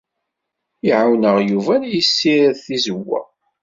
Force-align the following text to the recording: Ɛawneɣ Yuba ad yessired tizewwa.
Ɛawneɣ 0.99 1.35
Yuba 1.49 1.73
ad 1.77 1.85
yessired 1.93 2.55
tizewwa. 2.65 3.21